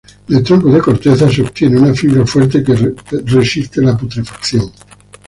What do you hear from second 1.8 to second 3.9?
fibra fuerte que resiste